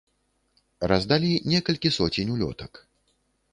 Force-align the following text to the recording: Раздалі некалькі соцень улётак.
Раздалі 0.91 1.29
некалькі 1.53 1.93
соцень 1.99 2.33
улётак. 2.37 2.71